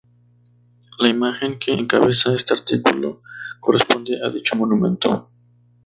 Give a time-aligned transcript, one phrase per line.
[0.97, 3.21] La imagen que encabeza este artículo
[3.61, 5.29] corresponde a dicho monumento.